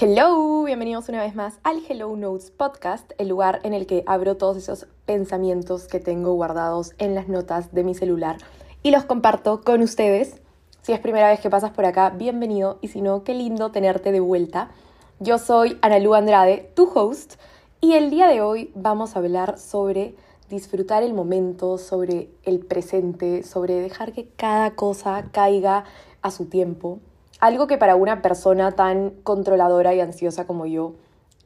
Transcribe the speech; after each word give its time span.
Hello, 0.00 0.62
bienvenidos 0.62 1.08
una 1.08 1.20
vez 1.20 1.34
más 1.34 1.58
al 1.64 1.82
Hello 1.88 2.14
Notes 2.14 2.52
Podcast, 2.52 3.10
el 3.18 3.26
lugar 3.26 3.58
en 3.64 3.74
el 3.74 3.84
que 3.84 4.04
abro 4.06 4.36
todos 4.36 4.56
esos 4.56 4.86
pensamientos 5.06 5.88
que 5.88 5.98
tengo 5.98 6.34
guardados 6.34 6.92
en 6.98 7.16
las 7.16 7.26
notas 7.26 7.74
de 7.74 7.82
mi 7.82 7.96
celular 7.96 8.36
y 8.84 8.92
los 8.92 9.04
comparto 9.04 9.62
con 9.62 9.82
ustedes. 9.82 10.40
Si 10.82 10.92
es 10.92 11.00
primera 11.00 11.30
vez 11.30 11.40
que 11.40 11.50
pasas 11.50 11.72
por 11.72 11.84
acá, 11.84 12.10
bienvenido 12.10 12.78
y 12.80 12.86
si 12.86 13.02
no, 13.02 13.24
qué 13.24 13.34
lindo 13.34 13.72
tenerte 13.72 14.12
de 14.12 14.20
vuelta. 14.20 14.70
Yo 15.18 15.36
soy 15.36 15.78
Analu 15.82 16.14
Andrade, 16.14 16.70
tu 16.76 16.88
host, 16.94 17.34
y 17.80 17.94
el 17.94 18.10
día 18.10 18.28
de 18.28 18.40
hoy 18.40 18.70
vamos 18.76 19.16
a 19.16 19.18
hablar 19.18 19.58
sobre 19.58 20.14
disfrutar 20.48 21.02
el 21.02 21.12
momento, 21.12 21.76
sobre 21.76 22.28
el 22.44 22.60
presente, 22.60 23.42
sobre 23.42 23.80
dejar 23.80 24.12
que 24.12 24.28
cada 24.36 24.76
cosa 24.76 25.24
caiga 25.32 25.82
a 26.22 26.30
su 26.30 26.44
tiempo 26.44 27.00
algo 27.40 27.66
que 27.66 27.78
para 27.78 27.96
una 27.96 28.22
persona 28.22 28.72
tan 28.72 29.10
controladora 29.22 29.94
y 29.94 30.00
ansiosa 30.00 30.46
como 30.46 30.66
yo 30.66 30.94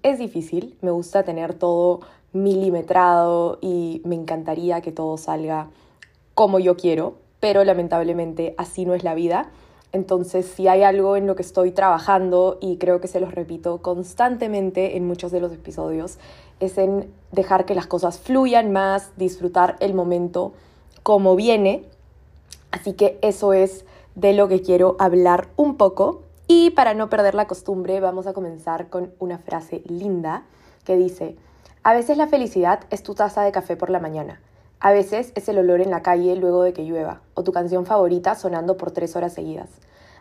es 0.03 0.19
difícil. 0.19 0.77
Me 0.81 0.91
gusta 0.91 1.23
tener 1.23 1.55
todo 1.55 2.01
milimetrado 2.33 3.59
y 3.61 4.01
me 4.05 4.15
encantaría 4.15 4.81
que 4.81 4.93
todo 4.93 5.17
salga 5.19 5.69
como 6.35 6.59
yo 6.59 6.77
quiero, 6.77 7.17
pero 7.41 7.65
lamentablemente 7.65 8.55
así 8.57 8.85
no 8.87 8.95
es 8.95 9.05
la 9.05 9.15
vida. 9.15 9.51
Entonces, 9.93 10.47
si 10.47 10.69
hay 10.69 10.83
algo 10.83 11.17
en 11.17 11.27
lo 11.27 11.37
que 11.37 11.43
estoy 11.43 11.71
trabajando, 11.71 12.57
y 12.63 12.79
creo 12.79 13.03
que 13.03 13.09
se 13.09 13.21
los 13.21 13.35
repito 13.35 13.83
constantemente 13.83 14.97
en 14.97 15.07
muchos 15.07 15.33
de 15.33 15.41
los 15.41 15.53
episodios, 15.53 16.19
es 16.61 16.79
en 16.79 17.13
dejar 17.31 17.67
que 17.67 17.75
las 17.75 17.87
cosas 17.87 18.19
fluyan 18.19 18.73
más, 18.73 19.13
disfrutar 19.19 19.77
el 19.81 19.93
momento 19.93 20.55
como 21.03 21.37
viene. 21.37 21.85
Así 22.71 22.95
que 22.95 23.19
eso 23.21 23.53
es 23.53 23.85
de 24.15 24.33
lo 24.33 24.49
que 24.49 24.63
quiero 24.63 24.97
hablar 24.99 25.49
un 25.57 25.77
poco. 25.77 26.23
Y 26.47 26.71
para 26.71 26.95
no 26.95 27.09
perder 27.09 27.35
la 27.35 27.47
costumbre, 27.47 28.01
vamos 28.01 28.27
a 28.27 28.33
comenzar 28.33 28.89
con 28.89 29.13
una 29.19 29.39
frase 29.39 29.83
linda 29.87 30.45
que 30.85 30.97
dice, 30.97 31.37
a 31.83 31.95
veces 31.95 32.17
la 32.17 32.27
felicidad 32.27 32.81
es 32.91 33.03
tu 33.03 33.15
taza 33.15 33.43
de 33.43 33.53
café 33.53 33.77
por 33.77 33.91
la 33.91 34.01
mañana, 34.01 34.41
a 34.81 34.93
veces 34.93 35.33
es 35.35 35.49
el 35.49 35.59
olor 35.59 35.81
en 35.81 35.91
la 35.91 36.03
calle 36.03 36.37
luego 36.37 36.63
de 36.63 36.73
que 36.73 36.85
llueva, 36.85 37.21
o 37.35 37.45
tu 37.45 37.53
canción 37.53 37.87
favorita 37.87 38.35
sonando 38.35 38.77
por 38.77 38.91
tres 38.91 39.15
horas 39.17 39.33
seguidas. 39.33 39.69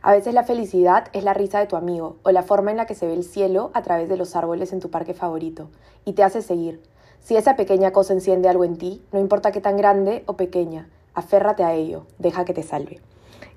A 0.03 0.14
veces 0.14 0.33
la 0.33 0.44
felicidad 0.44 1.08
es 1.14 1.23
la 1.23 1.33
risa 1.33 1.59
de 1.59 1.67
tu 1.67 1.76
amigo, 1.76 2.17
o 2.23 2.31
la 2.31 2.44
forma 2.44 2.72
en 2.72 2.78
la 2.78 2.86
que 2.86 2.95
se 2.95 3.08
ve 3.08 3.14
el 3.14 3.23
cielo 3.23 3.72
a 3.73 3.81
través 3.81 4.09
de 4.09 4.17
los 4.17 4.36
árboles 4.36 4.73
en 4.73 4.80
tu 4.80 4.89
parque 4.89 5.14
favorito, 5.14 5.70
y 6.05 6.14
te 6.14 6.23
hace 6.23 6.42
seguir. 6.42 6.81
Si 7.22 7.36
esa 7.36 7.55
pequeña 7.55 7.92
cosa 7.92 8.14
enciende 8.14 8.50
algo 8.50 8.64
en 8.64 8.78
ti, 8.78 9.03
no 9.11 9.20
importa 9.20 9.52
qué 9.52 9.61
tan 9.61 9.78
grande 9.78 10.23
o 10.26 10.33
pequeña, 10.33 10.89
aférrate 11.14 11.64
a 11.64 11.73
ello, 11.73 12.05
deja 12.17 12.45
que 12.45 12.53
te 12.53 12.64
salve. 12.64 13.00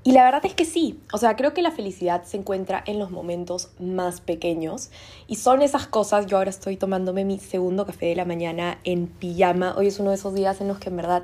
Y 0.07 0.13
la 0.13 0.23
verdad 0.23 0.45
es 0.45 0.53
que 0.53 0.67
sí, 0.67 1.01
o 1.15 1.19
sea, 1.19 1.35
creo 1.35 1.55
que 1.55 1.63
la 1.63 1.71
felicidad 1.71 2.25
se 2.25 2.37
encuentra 2.37 2.85
en 2.87 2.99
los 2.99 3.11
momentos 3.11 3.71
más 3.81 4.21
pequeños. 4.21 4.91
Y 5.27 5.37
son 5.37 5.63
esas 5.63 5.87
cosas, 5.87 6.27
yo 6.27 6.37
ahora 6.37 6.51
estoy 6.51 6.77
tomándome 6.77 7.25
mi 7.25 7.39
segundo 7.39 7.87
café 7.87 8.07
de 8.07 8.15
la 8.15 8.27
mañana 8.27 8.79
en 8.85 9.07
pijama, 9.07 9.75
hoy 9.79 9.87
es 9.87 9.99
uno 9.99 10.11
de 10.11 10.17
esos 10.17 10.35
días 10.35 10.61
en 10.61 10.69
los 10.69 10.79
que 10.79 10.91
en 10.91 10.97
verdad 10.99 11.23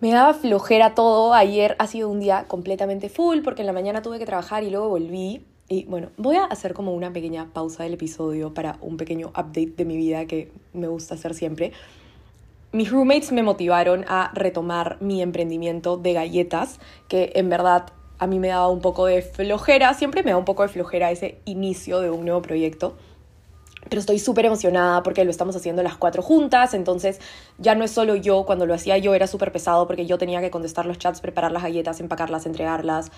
me 0.00 0.10
daba 0.10 0.34
flojera 0.34 0.94
todo, 0.94 1.32
ayer 1.32 1.76
ha 1.78 1.86
sido 1.86 2.10
un 2.10 2.20
día 2.20 2.44
completamente 2.46 3.08
full 3.08 3.38
porque 3.42 3.62
en 3.62 3.66
la 3.66 3.72
mañana 3.72 4.02
tuve 4.02 4.18
que 4.18 4.26
trabajar 4.26 4.64
y 4.64 4.70
luego 4.70 4.90
volví. 4.90 5.46
Y 5.70 5.84
bueno, 5.84 6.10
voy 6.18 6.36
a 6.36 6.44
hacer 6.44 6.74
como 6.74 6.92
una 6.92 7.12
pequeña 7.12 7.50
pausa 7.54 7.84
del 7.84 7.94
episodio 7.94 8.52
para 8.52 8.78
un 8.82 8.98
pequeño 8.98 9.28
update 9.28 9.72
de 9.76 9.84
mi 9.86 9.96
vida 9.96 10.26
que 10.26 10.52
me 10.74 10.88
gusta 10.88 11.14
hacer 11.14 11.34
siempre 11.34 11.72
mis 12.72 12.90
roommates 12.90 13.32
me 13.32 13.42
motivaron 13.42 14.04
a 14.08 14.30
retomar 14.34 14.98
mi 15.00 15.22
emprendimiento 15.22 15.96
de 15.96 16.12
galletas, 16.12 16.80
que 17.08 17.32
en 17.34 17.48
verdad 17.48 17.86
a 18.18 18.26
mí 18.26 18.38
me 18.38 18.48
daba 18.48 18.68
un 18.68 18.80
poco 18.80 19.06
de 19.06 19.22
flojera, 19.22 19.94
siempre 19.94 20.22
me 20.22 20.32
da 20.32 20.36
un 20.36 20.44
poco 20.44 20.62
de 20.62 20.68
flojera 20.68 21.10
ese 21.10 21.40
inicio 21.44 22.00
de 22.00 22.10
un 22.10 22.24
nuevo 22.24 22.42
proyecto. 22.42 22.96
Pero 23.88 24.00
estoy 24.00 24.18
súper 24.18 24.44
emocionada 24.44 25.02
porque 25.02 25.24
lo 25.24 25.30
estamos 25.30 25.56
haciendo 25.56 25.82
las 25.82 25.96
cuatro 25.96 26.22
juntas, 26.22 26.74
entonces 26.74 27.20
ya 27.58 27.74
no 27.74 27.84
es 27.84 27.90
solo 27.90 28.16
yo, 28.16 28.44
cuando 28.44 28.66
lo 28.66 28.74
hacía 28.74 28.98
yo 28.98 29.14
era 29.14 29.26
súper 29.26 29.52
pesado 29.52 29.86
porque 29.86 30.04
yo 30.04 30.18
tenía 30.18 30.40
que 30.40 30.50
contestar 30.50 30.84
los 30.84 30.98
chats, 30.98 31.20
preparar 31.20 31.52
las 31.52 31.62
galletas, 31.62 32.00
empacarlas, 32.00 32.44
entregarlas, 32.44 33.10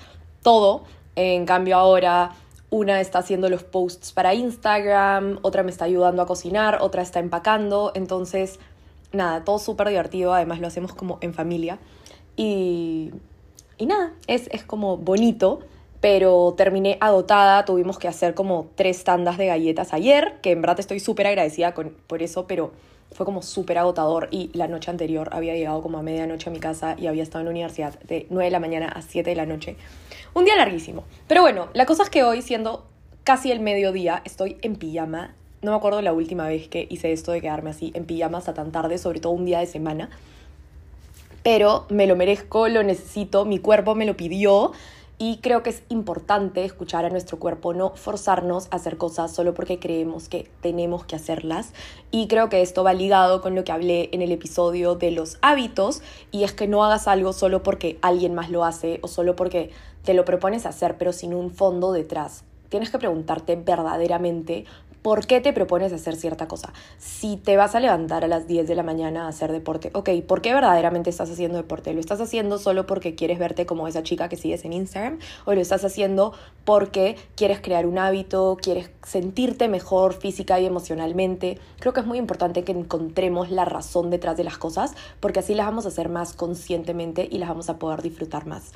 todo. 0.42 0.84
En 1.16 1.44
cambio 1.44 1.76
ahora 1.76 2.32
una 2.68 3.00
está 3.00 3.18
haciendo 3.18 3.48
los 3.48 3.64
posts 3.64 4.12
para 4.12 4.32
Instagram, 4.34 5.40
otra 5.42 5.64
me 5.64 5.72
está 5.72 5.86
ayudando 5.86 6.22
a 6.22 6.26
cocinar, 6.26 6.78
otra 6.80 7.02
está 7.02 7.18
empacando, 7.18 7.90
entonces 7.94 8.60
nada, 9.12 9.44
todo 9.44 9.58
súper 9.58 9.88
divertido, 9.88 10.34
además 10.34 10.60
lo 10.60 10.66
hacemos 10.66 10.94
como 10.94 11.18
en 11.20 11.34
familia. 11.34 11.78
Y, 12.36 13.10
y 13.78 13.86
nada, 13.86 14.12
es, 14.26 14.48
es 14.52 14.64
como 14.64 14.96
bonito, 14.96 15.60
pero 16.00 16.54
terminé 16.56 16.96
agotada, 17.00 17.64
tuvimos 17.64 17.98
que 17.98 18.08
hacer 18.08 18.34
como 18.34 18.68
tres 18.74 19.04
tandas 19.04 19.36
de 19.38 19.46
galletas 19.46 19.92
ayer, 19.92 20.38
que 20.42 20.52
en 20.52 20.62
verdad 20.62 20.80
estoy 20.80 21.00
súper 21.00 21.26
agradecida 21.26 21.74
con, 21.74 21.90
por 22.06 22.22
eso, 22.22 22.46
pero 22.46 22.72
fue 23.12 23.26
como 23.26 23.42
súper 23.42 23.78
agotador 23.78 24.28
y 24.30 24.50
la 24.54 24.68
noche 24.68 24.90
anterior 24.90 25.28
había 25.32 25.54
llegado 25.54 25.82
como 25.82 25.98
a 25.98 26.02
medianoche 26.02 26.48
a 26.48 26.52
mi 26.52 26.60
casa 26.60 26.94
y 26.96 27.06
había 27.06 27.22
estado 27.22 27.40
en 27.40 27.46
la 27.46 27.50
universidad 27.50 27.98
de 28.00 28.26
9 28.30 28.44
de 28.44 28.50
la 28.50 28.60
mañana 28.60 28.88
a 28.88 29.02
7 29.02 29.28
de 29.28 29.36
la 29.36 29.46
noche. 29.46 29.76
Un 30.32 30.44
día 30.44 30.56
larguísimo. 30.56 31.04
Pero 31.26 31.42
bueno, 31.42 31.68
la 31.74 31.86
cosa 31.86 32.04
es 32.04 32.10
que 32.10 32.22
hoy, 32.22 32.40
siendo 32.40 32.86
casi 33.24 33.50
el 33.50 33.60
mediodía, 33.60 34.22
estoy 34.24 34.58
en 34.62 34.76
pijama 34.76 35.34
no 35.62 35.72
me 35.72 35.76
acuerdo 35.76 36.00
la 36.00 36.12
última 36.12 36.46
vez 36.46 36.68
que 36.68 36.86
hice 36.90 37.12
esto 37.12 37.32
de 37.32 37.40
quedarme 37.40 37.70
así 37.70 37.92
en 37.94 38.06
pijamas 38.06 38.48
a 38.48 38.54
tan 38.54 38.72
tarde, 38.72 38.98
sobre 38.98 39.20
todo 39.20 39.32
un 39.32 39.44
día 39.44 39.58
de 39.60 39.66
semana. 39.66 40.08
Pero 41.42 41.86
me 41.88 42.06
lo 42.06 42.16
merezco, 42.16 42.68
lo 42.68 42.82
necesito, 42.82 43.44
mi 43.44 43.58
cuerpo 43.58 43.94
me 43.94 44.06
lo 44.06 44.16
pidió 44.16 44.72
y 45.22 45.36
creo 45.42 45.62
que 45.62 45.68
es 45.68 45.82
importante 45.90 46.64
escuchar 46.64 47.04
a 47.04 47.10
nuestro 47.10 47.38
cuerpo, 47.38 47.74
no 47.74 47.90
forzarnos 47.90 48.68
a 48.70 48.76
hacer 48.76 48.96
cosas 48.96 49.30
solo 49.34 49.52
porque 49.52 49.78
creemos 49.78 50.30
que 50.30 50.50
tenemos 50.62 51.04
que 51.04 51.14
hacerlas. 51.14 51.74
Y 52.10 52.26
creo 52.26 52.48
que 52.48 52.62
esto 52.62 52.84
va 52.84 52.94
ligado 52.94 53.42
con 53.42 53.54
lo 53.54 53.62
que 53.62 53.72
hablé 53.72 54.08
en 54.12 54.22
el 54.22 54.32
episodio 54.32 54.94
de 54.94 55.10
los 55.10 55.36
hábitos 55.42 56.00
y 56.30 56.44
es 56.44 56.54
que 56.54 56.68
no 56.68 56.82
hagas 56.84 57.06
algo 57.06 57.34
solo 57.34 57.62
porque 57.62 57.98
alguien 58.00 58.34
más 58.34 58.48
lo 58.48 58.64
hace 58.64 58.98
o 59.02 59.08
solo 59.08 59.36
porque 59.36 59.70
te 60.04 60.14
lo 60.14 60.24
propones 60.24 60.64
hacer 60.64 60.96
pero 60.96 61.12
sin 61.12 61.34
un 61.34 61.50
fondo 61.50 61.92
detrás. 61.92 62.44
Tienes 62.70 62.88
que 62.88 62.98
preguntarte 62.98 63.56
verdaderamente 63.56 64.64
¿Por 65.02 65.26
qué 65.26 65.40
te 65.40 65.54
propones 65.54 65.94
hacer 65.94 66.14
cierta 66.14 66.46
cosa? 66.46 66.74
Si 66.98 67.38
te 67.38 67.56
vas 67.56 67.74
a 67.74 67.80
levantar 67.80 68.22
a 68.22 68.28
las 68.28 68.46
10 68.46 68.68
de 68.68 68.74
la 68.74 68.82
mañana 68.82 69.24
a 69.24 69.28
hacer 69.28 69.50
deporte, 69.50 69.90
ok, 69.94 70.10
¿por 70.26 70.42
qué 70.42 70.52
verdaderamente 70.52 71.08
estás 71.08 71.30
haciendo 71.30 71.56
deporte? 71.56 71.94
¿Lo 71.94 72.00
estás 72.00 72.20
haciendo 72.20 72.58
solo 72.58 72.84
porque 72.84 73.14
quieres 73.14 73.38
verte 73.38 73.64
como 73.64 73.88
esa 73.88 74.02
chica 74.02 74.28
que 74.28 74.36
sigues 74.36 74.62
en 74.66 74.74
Instagram? 74.74 75.18
¿O 75.46 75.54
lo 75.54 75.60
estás 75.62 75.86
haciendo 75.86 76.34
porque 76.66 77.16
quieres 77.34 77.60
crear 77.62 77.86
un 77.86 77.96
hábito, 77.96 78.58
quieres 78.60 78.90
sentirte 79.02 79.68
mejor 79.68 80.12
física 80.12 80.60
y 80.60 80.66
emocionalmente? 80.66 81.58
Creo 81.78 81.94
que 81.94 82.00
es 82.00 82.06
muy 82.06 82.18
importante 82.18 82.62
que 82.62 82.72
encontremos 82.72 83.50
la 83.50 83.64
razón 83.64 84.10
detrás 84.10 84.36
de 84.36 84.44
las 84.44 84.58
cosas 84.58 84.92
porque 85.20 85.40
así 85.40 85.54
las 85.54 85.64
vamos 85.64 85.86
a 85.86 85.88
hacer 85.88 86.10
más 86.10 86.34
conscientemente 86.34 87.26
y 87.30 87.38
las 87.38 87.48
vamos 87.48 87.70
a 87.70 87.78
poder 87.78 88.02
disfrutar 88.02 88.44
más. 88.44 88.72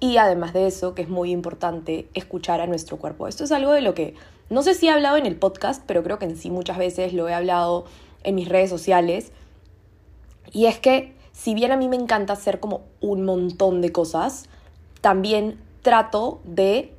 Y 0.00 0.16
además 0.16 0.54
de 0.54 0.66
eso, 0.66 0.94
que 0.94 1.02
es 1.02 1.08
muy 1.10 1.30
importante, 1.30 2.08
escuchar 2.14 2.62
a 2.62 2.66
nuestro 2.66 2.96
cuerpo. 2.96 3.28
Esto 3.28 3.44
es 3.44 3.52
algo 3.52 3.72
de 3.72 3.82
lo 3.82 3.94
que 3.94 4.14
no 4.50 4.62
sé 4.62 4.74
si 4.74 4.86
he 4.86 4.90
hablado 4.90 5.16
en 5.16 5.26
el 5.26 5.36
podcast, 5.36 5.82
pero 5.86 6.02
creo 6.02 6.18
que 6.18 6.24
en 6.24 6.36
sí 6.36 6.50
muchas 6.50 6.78
veces 6.78 7.12
lo 7.12 7.28
he 7.28 7.34
hablado 7.34 7.84
en 8.22 8.34
mis 8.34 8.48
redes 8.48 8.70
sociales. 8.70 9.32
Y 10.52 10.66
es 10.66 10.78
que 10.78 11.14
si 11.32 11.54
bien 11.54 11.70
a 11.70 11.76
mí 11.76 11.88
me 11.88 11.96
encanta 11.96 12.32
hacer 12.32 12.58
como 12.58 12.82
un 13.00 13.24
montón 13.24 13.80
de 13.80 13.92
cosas, 13.92 14.48
también 15.00 15.60
trato 15.82 16.40
de 16.44 16.92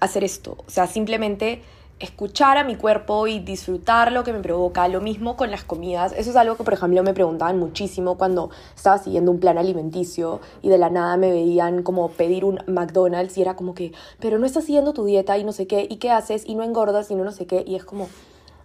hacer 0.00 0.24
esto. 0.24 0.56
O 0.66 0.70
sea, 0.70 0.86
simplemente 0.86 1.62
escuchar 2.00 2.58
a 2.58 2.64
mi 2.64 2.76
cuerpo 2.76 3.26
y 3.26 3.38
disfrutar 3.38 4.12
lo 4.12 4.24
que 4.24 4.32
me 4.32 4.40
provoca. 4.40 4.88
Lo 4.88 5.00
mismo 5.00 5.36
con 5.36 5.50
las 5.50 5.64
comidas. 5.64 6.12
Eso 6.16 6.30
es 6.30 6.36
algo 6.36 6.56
que, 6.56 6.64
por 6.64 6.74
ejemplo, 6.74 7.02
me 7.02 7.14
preguntaban 7.14 7.58
muchísimo 7.58 8.16
cuando 8.18 8.50
estaba 8.74 8.98
siguiendo 8.98 9.30
un 9.30 9.40
plan 9.40 9.58
alimenticio 9.58 10.40
y 10.62 10.68
de 10.68 10.78
la 10.78 10.90
nada 10.90 11.16
me 11.16 11.30
veían 11.30 11.82
como 11.82 12.10
pedir 12.10 12.44
un 12.44 12.60
McDonald's 12.66 13.36
y 13.38 13.42
era 13.42 13.56
como 13.56 13.74
que, 13.74 13.92
pero 14.20 14.38
no 14.38 14.46
estás 14.46 14.64
siguiendo 14.64 14.92
tu 14.92 15.04
dieta 15.04 15.38
y 15.38 15.44
no 15.44 15.52
sé 15.52 15.66
qué, 15.66 15.86
y 15.88 15.96
qué 15.96 16.10
haces 16.10 16.44
y 16.46 16.54
no 16.54 16.62
engordas 16.62 17.10
y 17.10 17.14
no 17.14 17.24
no 17.24 17.32
sé 17.32 17.46
qué. 17.46 17.64
Y 17.66 17.76
es 17.76 17.84
como, 17.84 18.08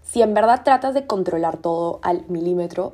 si 0.03 0.21
en 0.21 0.33
verdad 0.33 0.63
tratas 0.63 0.93
de 0.93 1.05
controlar 1.05 1.57
todo 1.57 1.99
al 2.01 2.25
milímetro, 2.27 2.93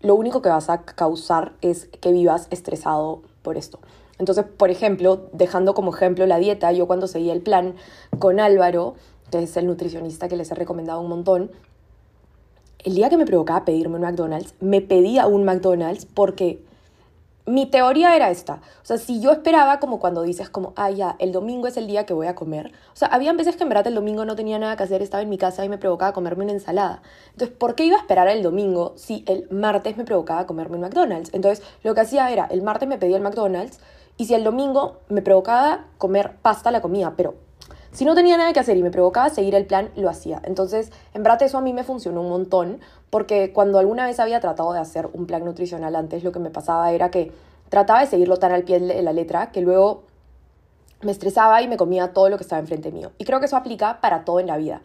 lo 0.00 0.14
único 0.14 0.42
que 0.42 0.48
vas 0.48 0.70
a 0.70 0.82
causar 0.82 1.52
es 1.60 1.86
que 2.00 2.12
vivas 2.12 2.46
estresado 2.50 3.22
por 3.42 3.56
esto. 3.56 3.80
Entonces, 4.18 4.44
por 4.44 4.70
ejemplo, 4.70 5.28
dejando 5.32 5.74
como 5.74 5.94
ejemplo 5.94 6.26
la 6.26 6.38
dieta, 6.38 6.72
yo 6.72 6.86
cuando 6.86 7.06
seguía 7.06 7.32
el 7.32 7.40
plan 7.40 7.74
con 8.18 8.40
Álvaro, 8.40 8.94
es 9.32 9.56
el 9.56 9.66
nutricionista 9.66 10.28
que 10.28 10.36
les 10.36 10.50
he 10.50 10.54
recomendado 10.54 11.00
un 11.00 11.08
montón, 11.08 11.50
el 12.84 12.94
día 12.94 13.10
que 13.10 13.16
me 13.16 13.26
provocaba 13.26 13.64
pedirme 13.64 13.96
un 13.96 14.02
McDonald's, 14.02 14.54
me 14.60 14.80
pedía 14.80 15.26
un 15.26 15.44
McDonald's 15.44 16.06
porque 16.06 16.62
mi 17.48 17.64
teoría 17.64 18.14
era 18.14 18.30
esta. 18.30 18.60
O 18.82 18.84
sea, 18.84 18.98
si 18.98 19.20
yo 19.20 19.32
esperaba 19.32 19.80
como 19.80 19.98
cuando 19.98 20.22
dices 20.22 20.50
como, 20.50 20.74
ah, 20.76 20.90
ya, 20.90 21.16
el 21.18 21.32
domingo 21.32 21.66
es 21.66 21.76
el 21.78 21.86
día 21.86 22.04
que 22.04 22.12
voy 22.12 22.26
a 22.26 22.34
comer. 22.34 22.72
O 22.92 22.96
sea, 22.96 23.08
habían 23.08 23.36
veces 23.36 23.56
que 23.56 23.62
en 23.62 23.70
verdad 23.70 23.86
el 23.86 23.94
domingo 23.94 24.24
no 24.26 24.36
tenía 24.36 24.58
nada 24.58 24.76
que 24.76 24.82
hacer, 24.82 25.00
estaba 25.00 25.22
en 25.22 25.30
mi 25.30 25.38
casa 25.38 25.64
y 25.64 25.68
me 25.68 25.78
provocaba 25.78 26.12
comerme 26.12 26.44
una 26.44 26.52
ensalada. 26.52 27.02
Entonces, 27.32 27.56
¿por 27.56 27.74
qué 27.74 27.86
iba 27.86 27.96
a 27.96 28.00
esperar 28.00 28.28
el 28.28 28.42
domingo 28.42 28.92
si 28.96 29.24
el 29.26 29.48
martes 29.50 29.96
me 29.96 30.04
provocaba 30.04 30.46
comerme 30.46 30.76
un 30.76 30.82
McDonald's? 30.82 31.30
Entonces, 31.32 31.64
lo 31.82 31.94
que 31.94 32.02
hacía 32.02 32.30
era, 32.30 32.44
el 32.46 32.62
martes 32.62 32.88
me 32.88 32.98
pedía 32.98 33.16
el 33.16 33.22
McDonald's 33.22 33.80
y 34.18 34.26
si 34.26 34.34
el 34.34 34.44
domingo 34.44 34.98
me 35.08 35.22
provocaba 35.22 35.86
comer 35.96 36.36
pasta, 36.42 36.70
la 36.70 36.82
comida, 36.82 37.14
pero 37.16 37.34
si 37.92 38.04
no 38.04 38.14
tenía 38.14 38.36
nada 38.36 38.52
que 38.52 38.60
hacer 38.60 38.76
y 38.76 38.82
me 38.82 38.90
provocaba 38.90 39.30
seguir 39.30 39.54
el 39.54 39.66
plan, 39.66 39.90
lo 39.96 40.08
hacía. 40.08 40.40
Entonces, 40.44 40.92
en 41.14 41.22
verdad 41.22 41.42
eso 41.42 41.58
a 41.58 41.60
mí 41.60 41.72
me 41.72 41.84
funcionó 41.84 42.20
un 42.20 42.28
montón, 42.28 42.80
porque 43.10 43.52
cuando 43.52 43.78
alguna 43.78 44.06
vez 44.06 44.20
había 44.20 44.40
tratado 44.40 44.72
de 44.72 44.80
hacer 44.80 45.08
un 45.12 45.26
plan 45.26 45.44
nutricional 45.44 45.96
antes, 45.96 46.22
lo 46.24 46.32
que 46.32 46.38
me 46.38 46.50
pasaba 46.50 46.92
era 46.92 47.10
que 47.10 47.32
trataba 47.68 48.00
de 48.00 48.06
seguirlo 48.06 48.36
tan 48.36 48.52
al 48.52 48.64
pie 48.64 48.80
de 48.80 49.02
la 49.02 49.12
letra 49.12 49.50
que 49.50 49.60
luego 49.60 50.02
me 51.00 51.12
estresaba 51.12 51.62
y 51.62 51.68
me 51.68 51.76
comía 51.76 52.12
todo 52.12 52.28
lo 52.28 52.36
que 52.36 52.42
estaba 52.42 52.60
enfrente 52.60 52.92
mío. 52.92 53.12
Y 53.18 53.24
creo 53.24 53.40
que 53.40 53.46
eso 53.46 53.56
aplica 53.56 54.00
para 54.00 54.24
todo 54.24 54.40
en 54.40 54.46
la 54.46 54.56
vida. 54.56 54.82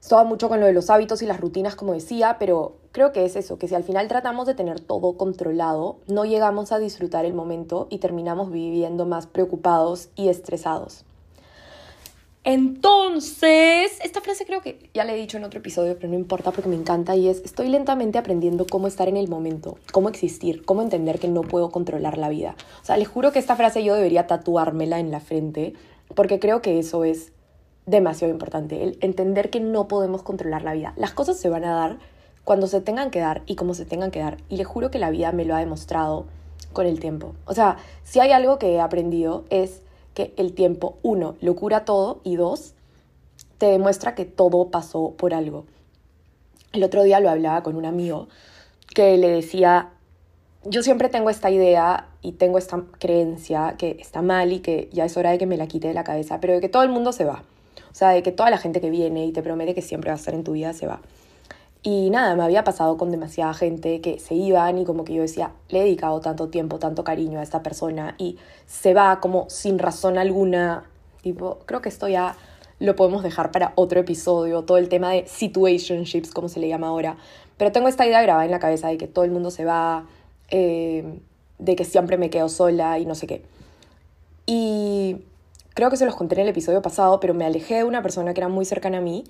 Estaba 0.00 0.24
mucho 0.24 0.48
con 0.48 0.60
lo 0.60 0.66
de 0.66 0.72
los 0.72 0.88
hábitos 0.88 1.20
y 1.20 1.26
las 1.26 1.40
rutinas, 1.40 1.76
como 1.76 1.92
decía, 1.92 2.36
pero 2.38 2.76
creo 2.90 3.12
que 3.12 3.26
es 3.26 3.36
eso, 3.36 3.58
que 3.58 3.68
si 3.68 3.74
al 3.74 3.84
final 3.84 4.08
tratamos 4.08 4.46
de 4.46 4.54
tener 4.54 4.80
todo 4.80 5.18
controlado, 5.18 5.96
no 6.06 6.24
llegamos 6.24 6.72
a 6.72 6.78
disfrutar 6.78 7.26
el 7.26 7.34
momento 7.34 7.86
y 7.90 7.98
terminamos 7.98 8.50
viviendo 8.50 9.04
más 9.04 9.26
preocupados 9.26 10.08
y 10.16 10.28
estresados. 10.28 11.04
Entonces, 12.42 13.98
esta 14.02 14.22
frase 14.22 14.46
creo 14.46 14.62
que 14.62 14.88
ya 14.94 15.04
la 15.04 15.12
he 15.12 15.16
dicho 15.16 15.36
en 15.36 15.44
otro 15.44 15.60
episodio, 15.60 15.96
pero 15.96 16.08
no 16.08 16.14
importa 16.14 16.52
porque 16.52 16.70
me 16.70 16.76
encanta 16.76 17.14
y 17.14 17.28
es, 17.28 17.42
estoy 17.44 17.68
lentamente 17.68 18.16
aprendiendo 18.16 18.66
cómo 18.66 18.86
estar 18.86 19.08
en 19.08 19.18
el 19.18 19.28
momento, 19.28 19.76
cómo 19.92 20.08
existir, 20.08 20.64
cómo 20.64 20.80
entender 20.80 21.18
que 21.18 21.28
no 21.28 21.42
puedo 21.42 21.70
controlar 21.70 22.16
la 22.16 22.30
vida. 22.30 22.56
O 22.80 22.84
sea, 22.84 22.96
les 22.96 23.08
juro 23.08 23.30
que 23.30 23.38
esta 23.38 23.56
frase 23.56 23.84
yo 23.84 23.94
debería 23.94 24.26
tatuármela 24.26 25.00
en 25.00 25.10
la 25.10 25.20
frente 25.20 25.74
porque 26.14 26.38
creo 26.38 26.62
que 26.62 26.78
eso 26.78 27.04
es 27.04 27.32
demasiado 27.84 28.32
importante, 28.32 28.84
el 28.84 28.98
entender 29.02 29.50
que 29.50 29.60
no 29.60 29.86
podemos 29.86 30.22
controlar 30.22 30.62
la 30.62 30.72
vida. 30.72 30.94
Las 30.96 31.12
cosas 31.12 31.38
se 31.38 31.50
van 31.50 31.64
a 31.64 31.74
dar 31.74 31.98
cuando 32.44 32.66
se 32.68 32.80
tengan 32.80 33.10
que 33.10 33.20
dar 33.20 33.42
y 33.46 33.56
como 33.56 33.74
se 33.74 33.84
tengan 33.84 34.10
que 34.10 34.20
dar. 34.20 34.38
Y 34.48 34.56
les 34.56 34.66
juro 34.66 34.90
que 34.90 34.98
la 34.98 35.10
vida 35.10 35.30
me 35.32 35.44
lo 35.44 35.54
ha 35.54 35.58
demostrado 35.58 36.24
con 36.72 36.86
el 36.86 37.00
tiempo. 37.00 37.34
O 37.44 37.52
sea, 37.52 37.76
si 38.02 38.20
hay 38.20 38.32
algo 38.32 38.58
que 38.58 38.74
he 38.74 38.80
aprendido 38.80 39.44
es 39.50 39.82
que 40.14 40.34
el 40.36 40.52
tiempo, 40.52 40.98
uno, 41.02 41.36
lo 41.40 41.54
cura 41.56 41.84
todo 41.84 42.20
y 42.24 42.36
dos, 42.36 42.74
te 43.58 43.66
demuestra 43.66 44.14
que 44.14 44.24
todo 44.24 44.70
pasó 44.70 45.14
por 45.16 45.34
algo. 45.34 45.66
El 46.72 46.84
otro 46.84 47.02
día 47.02 47.20
lo 47.20 47.30
hablaba 47.30 47.62
con 47.62 47.76
un 47.76 47.84
amigo 47.84 48.28
que 48.94 49.16
le 49.16 49.28
decía, 49.28 49.90
yo 50.64 50.82
siempre 50.82 51.08
tengo 51.08 51.30
esta 51.30 51.50
idea 51.50 52.08
y 52.22 52.32
tengo 52.32 52.58
esta 52.58 52.82
creencia 52.98 53.76
que 53.78 53.96
está 54.00 54.22
mal 54.22 54.52
y 54.52 54.60
que 54.60 54.88
ya 54.92 55.04
es 55.04 55.16
hora 55.16 55.30
de 55.30 55.38
que 55.38 55.46
me 55.46 55.56
la 55.56 55.66
quite 55.66 55.88
de 55.88 55.94
la 55.94 56.04
cabeza, 56.04 56.40
pero 56.40 56.54
de 56.54 56.60
que 56.60 56.68
todo 56.68 56.82
el 56.82 56.90
mundo 56.90 57.12
se 57.12 57.24
va. 57.24 57.42
O 57.90 57.94
sea, 57.94 58.10
de 58.10 58.22
que 58.22 58.32
toda 58.32 58.50
la 58.50 58.58
gente 58.58 58.80
que 58.80 58.90
viene 58.90 59.26
y 59.26 59.32
te 59.32 59.42
promete 59.42 59.74
que 59.74 59.82
siempre 59.82 60.10
va 60.10 60.14
a 60.14 60.18
estar 60.18 60.34
en 60.34 60.44
tu 60.44 60.52
vida 60.52 60.72
se 60.72 60.86
va. 60.86 61.00
Y 61.82 62.10
nada, 62.10 62.36
me 62.36 62.42
había 62.42 62.62
pasado 62.62 62.98
con 62.98 63.10
demasiada 63.10 63.54
gente 63.54 64.02
que 64.02 64.18
se 64.18 64.34
iban 64.34 64.76
y 64.76 64.84
como 64.84 65.04
que 65.04 65.14
yo 65.14 65.22
decía, 65.22 65.52
le 65.70 65.80
he 65.80 65.84
dedicado 65.84 66.20
tanto 66.20 66.48
tiempo, 66.48 66.78
tanto 66.78 67.04
cariño 67.04 67.40
a 67.40 67.42
esta 67.42 67.62
persona 67.62 68.14
y 68.18 68.36
se 68.66 68.92
va 68.92 69.18
como 69.20 69.48
sin 69.48 69.78
razón 69.78 70.18
alguna. 70.18 70.84
Tipo, 71.22 71.60
creo 71.64 71.80
que 71.80 71.88
esto 71.88 72.06
ya 72.06 72.36
lo 72.80 72.96
podemos 72.96 73.22
dejar 73.22 73.50
para 73.50 73.72
otro 73.76 74.00
episodio, 74.00 74.62
todo 74.64 74.76
el 74.76 74.90
tema 74.90 75.12
de 75.12 75.26
situationships, 75.26 76.32
como 76.32 76.48
se 76.48 76.60
le 76.60 76.68
llama 76.68 76.88
ahora. 76.88 77.16
Pero 77.56 77.72
tengo 77.72 77.88
esta 77.88 78.06
idea 78.06 78.20
grabada 78.22 78.44
en 78.44 78.50
la 78.50 78.58
cabeza 78.58 78.88
de 78.88 78.98
que 78.98 79.06
todo 79.06 79.24
el 79.24 79.30
mundo 79.30 79.50
se 79.50 79.64
va, 79.64 80.06
eh, 80.50 81.18
de 81.58 81.76
que 81.76 81.84
siempre 81.84 82.18
me 82.18 82.28
quedo 82.28 82.50
sola 82.50 82.98
y 82.98 83.06
no 83.06 83.14
sé 83.14 83.26
qué. 83.26 83.42
Y 84.44 85.16
creo 85.72 85.88
que 85.88 85.96
se 85.96 86.04
los 86.04 86.14
conté 86.14 86.34
en 86.34 86.42
el 86.42 86.48
episodio 86.48 86.82
pasado, 86.82 87.20
pero 87.20 87.32
me 87.32 87.46
alejé 87.46 87.76
de 87.76 87.84
una 87.84 88.02
persona 88.02 88.34
que 88.34 88.40
era 88.40 88.48
muy 88.48 88.66
cercana 88.66 88.98
a 88.98 89.02
mí 89.02 89.24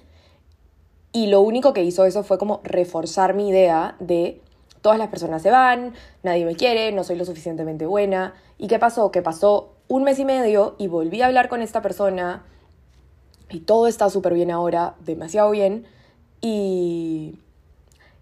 y 1.13 1.27
lo 1.27 1.41
único 1.41 1.73
que 1.73 1.83
hizo 1.83 2.05
eso 2.05 2.23
fue 2.23 2.39
como 2.39 2.61
reforzar 2.63 3.35
mi 3.35 3.49
idea 3.49 3.97
de 3.99 4.41
todas 4.81 4.99
las 4.99 5.09
personas 5.09 5.43
se 5.43 5.51
van, 5.51 5.95
nadie 6.23 6.45
me 6.45 6.57
quiere, 6.57 6.93
no 6.93 7.05
soy 7.05 7.17
lo 7.17 7.25
suficientemente 7.25 7.87
buena. 7.87 8.35
¿Y 8.59 8.69
qué 8.69 8.79
pasó? 8.79 9.11
Que 9.11 9.23
pasó 9.23 9.75
un 9.89 10.05
mes 10.05 10.19
y 10.19 10.25
medio 10.25 10.77
y 10.79 10.87
volví 10.87 11.21
a 11.23 11.27
hablar 11.27 11.49
con 11.49 11.63
esta 11.63 11.83
persona 11.83 12.45
y 13.51 13.61
todo 13.61 13.89
está 13.89 14.09
súper 14.11 14.35
bien 14.35 14.51
ahora, 14.51 14.95
demasiado 15.05 15.51
bien. 15.51 15.87
Y, 16.41 17.39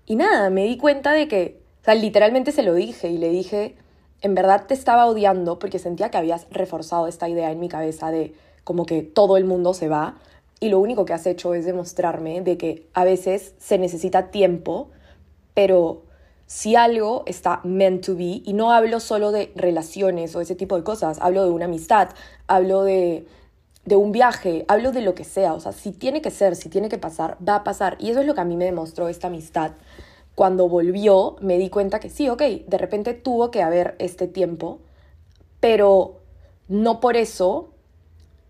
y 0.07 0.17
nada, 0.17 0.51
me 0.51 0.65
di 0.65 0.79
cuenta 0.79 1.13
de 1.13 1.29
que, 1.29 1.61
o 1.83 1.85
sea, 1.85 1.95
literalmente 1.95 2.53
se 2.53 2.63
lo 2.63 2.75
dije 2.75 3.09
y 3.11 3.19
le 3.19 3.29
dije, 3.29 3.77
en 4.23 4.35
verdad 4.35 4.65
te 4.67 4.75
estaba 4.75 5.07
odiando 5.07 5.59
porque 5.59 5.79
sentía 5.79 6.11
que 6.11 6.17
habías 6.17 6.47
reforzado 6.51 7.07
esta 7.07 7.29
idea 7.29 7.53
en 7.53 7.61
mi 7.61 7.69
cabeza 7.69 8.11
de 8.11 8.35
como 8.65 8.87
que 8.87 9.03
todo 9.03 9.37
el 9.37 9.45
mundo 9.45 9.75
se 9.75 9.89
va 9.89 10.17
y 10.61 10.69
lo 10.69 10.81
único 10.81 11.05
que 11.05 11.13
has 11.13 11.27
hecho 11.27 11.55
es 11.55 11.65
demostrarme 11.65 12.41
de 12.41 12.59
que 12.59 12.89
a 12.95 13.05
veces 13.05 13.55
se 13.59 13.79
necesita 13.79 14.31
tiempo, 14.31 14.91
pero 15.55 16.03
si 16.47 16.77
algo 16.77 17.23
está 17.27 17.61
meant 17.63 18.05
to 18.05 18.17
be, 18.17 18.43
y 18.45 18.53
no 18.55 18.73
hablo 18.73 19.01
solo 19.01 19.33
de 19.33 19.53
relaciones 19.55 20.35
o 20.35 20.41
ese 20.41 20.55
tipo 20.55 20.77
de 20.77 20.83
cosas, 20.83 21.19
hablo 21.21 21.45
de 21.45 21.51
una 21.51 21.67
amistad, 21.67 22.09
hablo 22.47 22.85
de, 22.85 23.27
de 23.85 23.97
un 23.97 24.13
viaje, 24.13 24.65
hablo 24.67 24.91
de 24.91 25.03
lo 25.03 25.15
que 25.15 25.25
sea, 25.25 25.55
o 25.55 25.61
sea, 25.61 25.73
si 25.73 25.93
tiene 25.93 26.23
que 26.23 26.31
ser, 26.31 26.57
si 26.57 26.69
tiene 26.69 26.89
que 26.89 26.99
pasar, 26.99 27.37
va 27.47 27.57
a 27.57 27.65
pasar. 27.65 27.97
Y 28.01 28.11
eso 28.11 28.21
es 28.21 28.27
lo 28.27 28.35
que 28.35 28.41
a 28.41 28.45
mí 28.45 28.57
me 28.57 28.65
demostró 28.65 29.09
esta 29.09 29.27
amistad. 29.29 29.73
Cuando 30.35 30.69
volvió, 30.69 31.37
me 31.41 31.59
di 31.59 31.69
cuenta 31.69 32.01
que 32.01 32.09
sí, 32.09 32.29
ok, 32.29 32.43
de 32.67 32.79
repente 32.79 33.15
tuvo 33.15 33.51
que 33.51 33.63
haber 33.63 33.95
este 33.99 34.27
tiempo, 34.27 34.81
pero 35.61 36.21
no 36.69 37.01
por 37.01 37.17
eso 37.17 37.71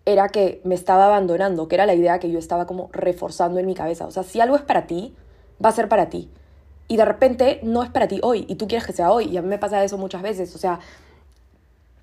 era 0.09 0.31
que 0.31 0.63
me 0.65 0.75
estaba 0.75 1.05
abandonando, 1.05 1.69
que 1.69 1.75
era 1.75 1.85
la 1.85 1.93
idea 1.93 2.19
que 2.19 2.31
yo 2.31 2.39
estaba 2.39 2.67
como 2.67 2.89
reforzando 2.93 3.61
en 3.61 3.67
mi 3.67 3.75
cabeza. 3.75 4.07
O 4.07 4.11
sea, 4.11 4.23
si 4.23 4.41
algo 4.41 4.57
es 4.57 4.63
para 4.63 4.87
ti, 4.87 5.15
va 5.63 5.69
a 5.69 5.73
ser 5.73 5.89
para 5.89 6.09
ti. 6.09 6.31
Y 6.89 6.97
de 6.97 7.05
repente 7.05 7.61
no 7.63 7.83
es 7.83 7.91
para 7.91 8.09
ti 8.09 8.19
hoy 8.23 8.47
y 8.49 8.55
tú 8.55 8.67
quieres 8.67 8.87
que 8.87 8.95
sea 8.95 9.13
hoy. 9.13 9.27
Y 9.27 9.37
a 9.37 9.43
mí 9.43 9.49
me 9.49 9.59
pasa 9.59 9.85
eso 9.85 9.99
muchas 9.99 10.23
veces. 10.23 10.55
O 10.55 10.59
sea, 10.59 10.81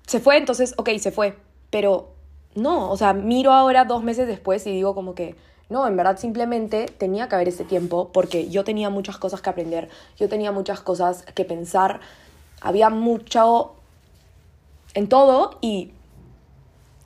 se 0.06 0.20
fue, 0.20 0.36
entonces, 0.36 0.74
ok, 0.76 0.90
se 0.98 1.10
fue. 1.10 1.36
Pero 1.70 2.10
no, 2.54 2.92
o 2.92 2.96
sea, 2.96 3.12
miro 3.12 3.52
ahora 3.52 3.84
dos 3.84 4.04
meses 4.04 4.28
después 4.28 4.64
y 4.68 4.70
digo 4.70 4.94
como 4.94 5.16
que, 5.16 5.34
no, 5.68 5.84
en 5.88 5.96
verdad 5.96 6.16
simplemente 6.16 6.86
tenía 6.86 7.28
que 7.28 7.34
haber 7.34 7.48
ese 7.48 7.64
tiempo 7.64 8.10
porque 8.12 8.48
yo 8.48 8.62
tenía 8.62 8.88
muchas 8.88 9.18
cosas 9.18 9.42
que 9.42 9.50
aprender, 9.50 9.88
yo 10.16 10.28
tenía 10.28 10.52
muchas 10.52 10.78
cosas 10.78 11.24
que 11.34 11.44
pensar, 11.44 11.98
había 12.60 12.88
mucho 12.88 13.74
en 14.94 15.08
todo 15.08 15.58
y 15.60 15.90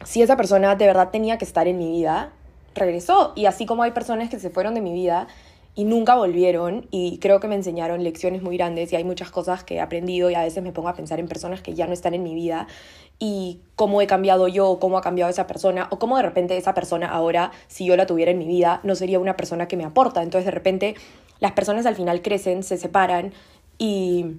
si 0.04 0.22
esa 0.22 0.36
persona 0.36 0.74
de 0.76 0.86
verdad 0.86 1.10
tenía 1.10 1.38
que 1.38 1.44
estar 1.44 1.68
en 1.68 1.78
mi 1.78 1.90
vida, 1.90 2.32
regresó. 2.74 3.32
Y 3.36 3.46
así 3.46 3.66
como 3.66 3.82
hay 3.82 3.90
personas 3.92 4.30
que 4.30 4.38
se 4.38 4.50
fueron 4.50 4.74
de 4.74 4.80
mi 4.80 4.92
vida 4.92 5.28
y 5.74 5.84
nunca 5.84 6.16
volvieron 6.16 6.86
y 6.90 7.18
creo 7.18 7.38
que 7.40 7.48
me 7.48 7.54
enseñaron 7.54 8.02
lecciones 8.02 8.42
muy 8.42 8.56
grandes 8.56 8.92
y 8.92 8.96
hay 8.96 9.04
muchas 9.04 9.30
cosas 9.30 9.62
que 9.62 9.76
he 9.76 9.80
aprendido 9.80 10.30
y 10.30 10.34
a 10.34 10.42
veces 10.42 10.62
me 10.62 10.72
pongo 10.72 10.88
a 10.88 10.94
pensar 10.94 11.20
en 11.20 11.28
personas 11.28 11.62
que 11.62 11.74
ya 11.74 11.86
no 11.86 11.92
están 11.92 12.12
en 12.14 12.22
mi 12.22 12.34
vida 12.34 12.66
y 13.18 13.60
cómo 13.76 14.02
he 14.02 14.06
cambiado 14.06 14.48
yo, 14.48 14.78
cómo 14.80 14.98
ha 14.98 15.02
cambiado 15.02 15.30
esa 15.30 15.46
persona 15.46 15.86
o 15.90 15.98
cómo 15.98 16.16
de 16.16 16.22
repente 16.22 16.56
esa 16.56 16.74
persona 16.74 17.08
ahora, 17.08 17.52
si 17.68 17.84
yo 17.84 17.96
la 17.96 18.06
tuviera 18.06 18.30
en 18.30 18.38
mi 18.38 18.46
vida, 18.46 18.80
no 18.82 18.94
sería 18.94 19.20
una 19.20 19.36
persona 19.36 19.68
que 19.68 19.76
me 19.76 19.84
aporta. 19.84 20.22
Entonces 20.22 20.46
de 20.46 20.50
repente 20.50 20.94
las 21.38 21.52
personas 21.52 21.86
al 21.86 21.94
final 21.94 22.22
crecen, 22.22 22.62
se 22.62 22.76
separan 22.76 23.32
y... 23.78 24.36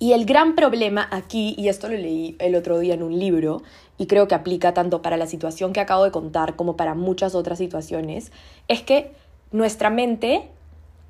Y 0.00 0.12
el 0.12 0.26
gran 0.26 0.54
problema 0.54 1.08
aquí, 1.12 1.54
y 1.56 1.68
esto 1.68 1.88
lo 1.88 1.96
leí 1.96 2.36
el 2.40 2.56
otro 2.56 2.78
día 2.78 2.92
en 2.92 3.02
un 3.02 3.18
libro, 3.18 3.62
y 3.98 4.06
creo 4.06 4.28
que 4.28 4.34
aplica 4.34 4.74
tanto 4.74 5.02
para 5.02 5.16
la 5.16 5.26
situación 5.26 5.72
que 5.72 5.80
acabo 5.80 6.04
de 6.04 6.10
contar 6.10 6.56
como 6.56 6.76
para 6.76 6.94
muchas 6.94 7.34
otras 7.34 7.58
situaciones, 7.58 8.32
es 8.68 8.82
que 8.82 9.12
nuestra 9.52 9.90
mente 9.90 10.48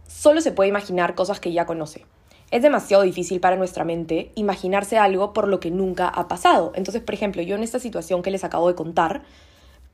solo 0.07 0.41
se 0.41 0.53
puede 0.53 0.69
imaginar 0.69 1.15
cosas 1.15 1.41
que 1.41 1.53
ya 1.53 1.67
conoce. 1.67 2.05
Es 2.51 2.63
demasiado 2.63 3.03
difícil 3.03 3.41
para 3.41 3.57
nuestra 3.57 3.85
mente 3.85 4.31
imaginarse 4.35 4.99
algo 4.99 5.33
por 5.33 5.49
lo 5.49 5.61
que 5.61 5.71
nunca 5.71 6.09
ha 6.09 6.29
pasado. 6.29 6.73
Entonces, 6.75 7.03
por 7.03 7.15
ejemplo, 7.15 7.43
yo 7.43 7.57
en 7.57 7.63
esta 7.63 7.79
situación 7.79 8.23
que 8.23 8.31
les 8.31 8.45
acabo 8.45 8.69
de 8.69 8.75
contar, 8.75 9.23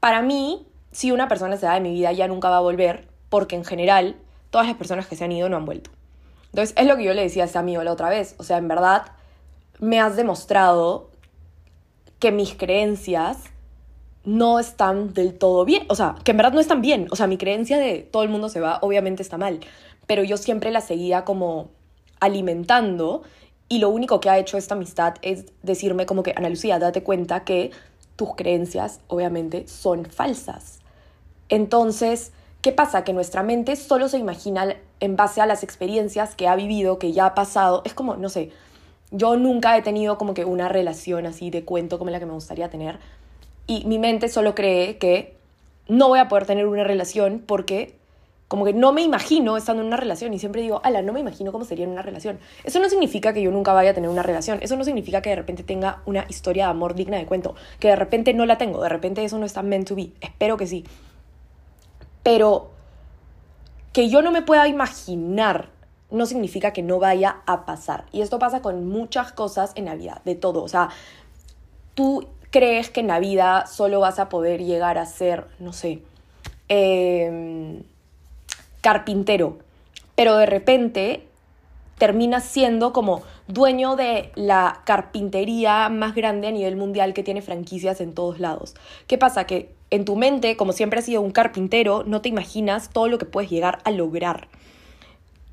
para 0.01 0.21
mí, 0.21 0.67
si 0.93 1.13
una 1.13 1.29
persona 1.29 1.57
se 1.57 1.67
da 1.67 1.75
de 1.75 1.81
mi 1.81 1.93
vida 1.93 2.13
ya 2.13 2.27
nunca 2.27 2.51
va 2.51 2.59
a 2.59 2.61
volver, 2.61 3.07
porque 3.29 3.55
en 3.55 3.65
general 3.65 4.17
todas 4.51 4.67
las 4.67 4.77
personas 4.77 5.07
que 5.07 5.17
se 5.17 5.25
han 5.25 5.33
ido 5.33 5.49
no 5.49 5.57
han 5.57 5.65
vuelto. 5.65 5.91
Entonces, 6.47 6.75
es 6.77 6.87
lo 6.87 6.97
que 6.97 7.05
yo 7.05 7.15
le 7.15 7.23
decía 7.23 7.45
a 7.45 7.47
ese 7.47 7.59
amigo 7.59 7.85
la 7.85 7.93
otra 7.93 8.09
vez. 8.09 8.35
O 8.39 8.43
sea, 8.43 8.59
en 8.59 8.67
verdad, 8.67 9.05
me 9.79 10.01
has 10.01 10.17
demostrado 10.17 11.10
que 12.21 12.31
mis 12.31 12.55
creencias 12.55 13.39
no 14.25 14.59
están 14.59 15.15
del 15.15 15.37
todo 15.37 15.65
bien, 15.65 15.85
o 15.89 15.95
sea, 15.95 16.15
que 16.23 16.31
en 16.31 16.37
verdad 16.37 16.53
no 16.53 16.61
están 16.61 16.83
bien, 16.83 17.09
o 17.11 17.17
sea, 17.17 17.27
mi 17.27 17.39
creencia 17.39 17.79
de 17.79 18.01
todo 18.01 18.23
el 18.23 18.29
mundo 18.29 18.49
se 18.49 18.61
va 18.61 18.79
obviamente 18.83 19.23
está 19.23 19.39
mal, 19.39 19.61
pero 20.07 20.23
yo 20.23 20.37
siempre 20.37 20.71
la 20.71 20.83
seguía 20.83 21.25
como 21.25 21.71
alimentando 22.21 23.23
y 23.69 23.79
lo 23.79 23.89
único 23.89 24.21
que 24.21 24.29
ha 24.29 24.39
hecho 24.39 24.59
esta 24.59 24.75
amistad 24.75 25.15
es 25.23 25.47
decirme 25.63 26.05
como 26.05 26.23
que, 26.23 26.35
Ana 26.37 26.51
Lucía, 26.51 26.79
date 26.79 27.03
cuenta 27.03 27.45
que 27.45 27.71
tus 28.17 28.35
creencias 28.37 29.01
obviamente 29.07 29.67
son 29.67 30.05
falsas. 30.05 30.81
Entonces, 31.49 32.33
¿qué 32.61 32.73
pasa? 32.73 33.05
Que 33.05 33.13
nuestra 33.15 33.43
mente 33.43 33.77
solo 33.77 34.09
se 34.09 34.19
imagina 34.19 34.77
en 34.99 35.17
base 35.17 35.41
a 35.41 35.47
las 35.47 35.63
experiencias 35.63 36.35
que 36.35 36.49
ha 36.49 36.57
vivido, 36.57 36.99
que 36.99 37.13
ya 37.13 37.27
ha 37.27 37.35
pasado, 37.35 37.83
es 37.87 37.95
como, 37.95 38.17
no 38.17 38.29
sé, 38.29 38.51
yo 39.11 39.37
nunca 39.37 39.77
he 39.77 39.83
tenido 39.83 40.19
como 40.19 40.35
que 40.35 40.45
una 40.45 40.69
relación 40.69 41.27
así 41.27 41.51
de 41.51 41.65
cuento 41.65 41.99
como 41.99 42.11
la 42.11 42.19
que 42.21 42.27
me 42.27 42.33
gustaría 42.33 42.69
tener. 42.71 42.99
Y 43.67 43.85
mi 43.87 43.99
mente 43.99 44.29
solo 44.29 44.55
cree 44.55 44.99
que 44.99 45.37
no 45.89 46.09
voy 46.09 46.19
a 46.19 46.29
poder 46.29 46.47
tener 46.47 46.67
una 46.67 46.85
relación 46.85 47.43
porque 47.47 47.95
Como 48.51 48.65
que 48.65 48.73
no 48.73 48.93
me 48.93 49.03
imagino 49.03 49.57
estando 49.57 49.81
en 49.81 49.87
una 49.87 49.97
relación 49.97 50.35
y 50.35 50.41
siempre 50.41 50.61
digo, 50.61 50.81
ala, 50.83 51.03
no 51.03 51.13
me 51.13 51.21
imagino 51.21 51.53
cómo 51.53 51.65
sería 51.65 51.85
en 51.85 51.93
una 51.93 52.03
relación. 52.03 52.41
Eso 52.65 52.81
no 52.81 52.89
significa 52.89 53.33
que 53.33 53.43
yo 53.43 53.53
nunca 53.53 53.73
vaya 53.73 53.93
a 53.93 53.95
tener 53.95 54.11
una 54.11 54.25
relación. 54.25 54.59
Eso 54.61 54.75
no 54.75 54.83
significa 54.83 55.23
que 55.23 55.31
de 55.31 55.37
repente 55.37 55.63
tenga 55.63 56.03
una 56.05 56.27
historia 56.29 56.65
de 56.65 56.71
amor 56.73 56.97
digna 56.97 57.17
de 57.17 57.27
cuento. 57.27 57.55
Que 57.79 57.87
de 57.87 57.95
repente 57.95 58.35
no 58.35 58.47
la 58.47 58.59
tengo. 58.59 58.83
De 58.83 58.89
repente 58.89 59.23
eso 59.23 59.39
no 59.39 59.47
está 59.47 59.63
meant 59.63 59.87
to 59.87 59.95
be. 59.95 60.11
Espero 60.21 60.57
que 60.57 60.67
sí. 60.67 60.85
Pero 62.25 62.73
que 63.93 64.09
yo 64.09 64.21
no 64.21 64.33
me 64.33 64.43
pueda 64.43 64.67
imaginar 64.67 65.69
no 66.11 66.27
significa 66.27 66.73
que 66.73 66.83
no 66.83 66.99
vaya 66.99 67.39
a 67.47 67.65
pasar. 67.65 68.05
Y 68.13 68.23
esto 68.23 68.39
pasa 68.39 68.63
con 68.63 68.89
muchas 68.89 69.33
cosas 69.33 69.73
en 69.75 69.85
la 69.87 69.95
vida, 69.95 70.21
de 70.25 70.35
todo. 70.35 70.63
O 70.63 70.69
sea, 70.69 70.91
tú 71.95 72.27
crees 72.51 72.91
que 72.91 73.01
en 73.01 73.07
la 73.07 73.21
vida 73.21 73.67
solo 73.67 74.01
vas 74.01 74.19
a 74.19 74.29
poder 74.29 74.63
llegar 74.63 74.99
a 74.99 75.07
ser, 75.07 75.47
no 75.59 75.73
sé, 75.73 76.03
em, 76.69 77.83
carpintero, 78.81 79.59
pero 80.17 80.37
de 80.37 80.47
repente 80.47 81.27
terminas 81.99 82.45
siendo 82.45 82.93
como 82.93 83.23
dueño 83.47 83.95
de 83.95 84.33
la 84.35 84.81
carpintería 84.85 85.89
más 85.91 86.15
grande 86.15 86.49
a 86.49 86.51
nivel 86.51 86.77
mundial 86.77 87.13
que 87.13 87.23
tiene 87.23 87.43
franquicias 87.43 88.01
en 88.01 88.15
todos 88.15 88.41
lados. 88.41 88.75
¿Qué 89.07 89.19
pasa? 89.19 89.45
Que 89.45 89.71
en 89.91 90.05
tu 90.05 90.17
mente, 90.17 90.57
como 90.57 90.73
siempre 90.73 91.01
has 91.01 91.05
sido 91.05 91.21
un 91.21 91.31
carpintero, 91.31 92.05
no 92.07 92.23
te 92.23 92.29
imaginas 92.29 92.91
todo 92.91 93.09
lo 93.09 93.19
que 93.19 93.27
puedes 93.27 93.51
llegar 93.51 93.81
a 93.85 93.91
lograr. 93.91 94.49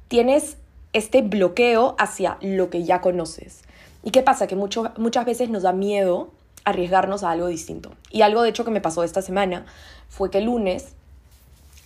Tienes 0.08 0.58
este 0.94 1.22
bloqueo 1.22 1.96
hacia 2.00 2.38
lo 2.42 2.70
que 2.70 2.84
ya 2.84 3.02
conoces. 3.02 3.64
¿Y 4.04 4.12
qué 4.12 4.22
pasa? 4.22 4.48
Que 4.48 4.56
muchas 4.56 5.26
veces 5.26 5.50
nos 5.50 5.64
da 5.64 5.74
miedo 5.74 6.32
arriesgarnos 6.64 7.24
a 7.24 7.32
algo 7.32 7.48
distinto. 7.48 7.92
Y 8.12 8.22
algo 8.22 8.42
de 8.42 8.50
hecho 8.50 8.66
que 8.66 8.72
me 8.72 8.82
pasó 8.82 9.04
esta 9.04 9.22
semana 9.22 9.66
fue 10.10 10.30
que 10.30 10.40
el 10.40 10.46
lunes 10.46 10.94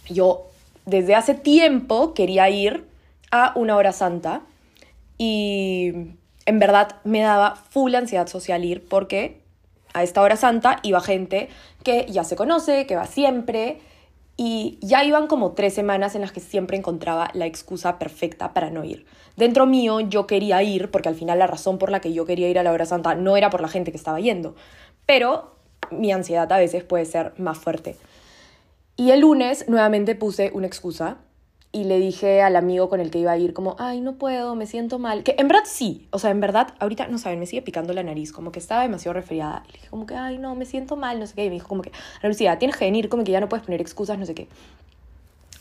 yo 0.09 0.47
desde 0.85 1.15
hace 1.15 1.35
tiempo 1.35 2.13
quería 2.13 2.49
ir 2.49 2.85
a 3.31 3.53
una 3.55 3.75
hora 3.75 3.91
santa 3.91 4.41
y 5.17 5.93
en 6.45 6.59
verdad 6.59 6.95
me 7.03 7.21
daba 7.21 7.55
full 7.55 7.93
ansiedad 7.93 8.27
social 8.27 8.65
ir 8.65 8.87
porque 8.87 9.39
a 9.93 10.03
esta 10.03 10.21
hora 10.21 10.35
santa 10.35 10.79
iba 10.83 11.01
gente 11.01 11.49
que 11.83 12.05
ya 12.09 12.23
se 12.23 12.35
conoce, 12.35 12.85
que 12.87 12.95
va 12.95 13.05
siempre 13.05 13.81
y 14.43 14.79
ya 14.81 15.03
iban 15.03 15.27
como 15.27 15.51
tres 15.51 15.75
semanas 15.75 16.15
en 16.15 16.21
las 16.21 16.31
que 16.31 16.39
siempre 16.39 16.75
encontraba 16.75 17.29
la 17.35 17.45
excusa 17.45 17.99
perfecta 17.99 18.55
para 18.55 18.71
no 18.71 18.83
ir. 18.83 19.05
Dentro 19.37 19.67
mío 19.67 19.99
yo 19.99 20.25
quería 20.25 20.63
ir, 20.63 20.89
porque 20.89 21.09
al 21.09 21.15
final 21.15 21.37
la 21.37 21.45
razón 21.45 21.77
por 21.77 21.91
la 21.91 22.01
que 22.01 22.11
yo 22.11 22.25
quería 22.25 22.49
ir 22.49 22.57
a 22.57 22.63
la 22.63 22.71
hora 22.71 22.87
santa 22.87 23.13
no 23.13 23.37
era 23.37 23.51
por 23.51 23.61
la 23.61 23.67
gente 23.67 23.91
que 23.91 23.99
estaba 23.99 24.19
yendo, 24.19 24.55
pero 25.05 25.57
mi 25.91 26.11
ansiedad 26.11 26.51
a 26.51 26.57
veces 26.57 26.83
puede 26.83 27.05
ser 27.05 27.33
más 27.37 27.59
fuerte. 27.59 27.97
Y 28.95 29.11
el 29.11 29.19
lunes 29.19 29.69
nuevamente 29.69 30.15
puse 30.15 30.49
una 30.55 30.65
excusa 30.65 31.17
y 31.73 31.85
le 31.85 31.99
dije 31.99 32.41
al 32.41 32.57
amigo 32.57 32.89
con 32.89 32.99
el 32.99 33.11
que 33.11 33.19
iba 33.19 33.31
a 33.31 33.37
ir 33.37 33.53
como, 33.53 33.75
ay, 33.79 34.01
no 34.01 34.15
puedo, 34.15 34.55
me 34.55 34.65
siento 34.65 34.99
mal. 34.99 35.23
Que 35.23 35.35
en 35.37 35.47
verdad 35.47 35.63
sí, 35.65 36.07
o 36.11 36.19
sea, 36.19 36.29
en 36.29 36.41
verdad, 36.41 36.73
ahorita, 36.79 37.07
no 37.07 37.17
saben, 37.17 37.39
me 37.39 37.45
sigue 37.45 37.61
picando 37.61 37.93
la 37.93 38.03
nariz, 38.03 38.33
como 38.33 38.51
que 38.51 38.59
estaba 38.59 38.81
demasiado 38.81 39.13
resfriada. 39.13 39.63
Y 39.67 39.71
le 39.71 39.77
dije 39.77 39.87
como 39.89 40.05
que, 40.05 40.15
ay, 40.15 40.37
no, 40.37 40.53
me 40.55 40.65
siento 40.65 40.97
mal, 40.97 41.19
no 41.19 41.27
sé 41.27 41.35
qué. 41.35 41.45
Y 41.45 41.49
me 41.49 41.55
dijo 41.55 41.69
como 41.69 41.81
que, 41.81 41.91
Lucía, 42.23 42.59
tienes 42.59 42.75
que 42.75 42.85
venir, 42.85 43.07
como 43.07 43.23
que 43.23 43.31
ya 43.31 43.39
no 43.39 43.47
puedes 43.47 43.65
poner 43.65 43.79
excusas, 43.79 44.19
no 44.19 44.25
sé 44.25 44.35
qué. 44.35 44.47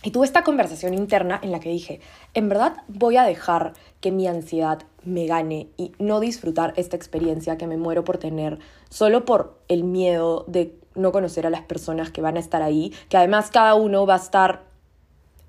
Y 0.02 0.10
tuve 0.10 0.24
esta 0.24 0.42
conversación 0.42 0.94
interna 0.94 1.38
en 1.42 1.52
la 1.52 1.60
que 1.60 1.68
dije, 1.68 2.00
en 2.32 2.48
verdad 2.48 2.78
voy 2.88 3.18
a 3.18 3.24
dejar 3.24 3.74
que 4.00 4.10
mi 4.10 4.26
ansiedad 4.26 4.82
me 5.04 5.26
gane 5.26 5.68
y 5.76 5.92
no 5.98 6.20
disfrutar 6.20 6.72
esta 6.76 6.96
experiencia 6.96 7.58
que 7.58 7.66
me 7.66 7.76
muero 7.76 8.02
por 8.02 8.16
tener 8.16 8.58
solo 8.88 9.26
por 9.26 9.58
el 9.68 9.84
miedo 9.84 10.44
de 10.48 10.74
no 10.94 11.12
conocer 11.12 11.46
a 11.46 11.50
las 11.50 11.62
personas 11.62 12.10
que 12.10 12.22
van 12.22 12.38
a 12.38 12.40
estar 12.40 12.62
ahí, 12.62 12.94
que 13.10 13.18
además 13.18 13.50
cada 13.50 13.74
uno 13.74 14.06
va 14.06 14.14
a 14.14 14.18
estar 14.18 14.69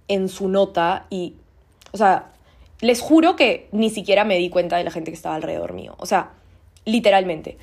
en 0.08 0.30
su 0.30 0.48
nota 0.48 1.06
y, 1.10 1.36
o 1.92 1.98
sea, 1.98 2.32
les 2.80 3.02
juro 3.02 3.36
que 3.36 3.68
ni 3.72 3.90
siquiera 3.90 4.24
me 4.24 4.38
di 4.38 4.50
cuenta 4.50 4.78
de 4.78 4.84
la 4.84 4.92
gente 4.92 5.12
que 5.12 5.16
estaba 5.16 5.36
alrededor 5.36 5.74
mío, 5.74 5.96
o 6.00 6.06
sea, 6.06 6.32
literalmente. 6.86 7.58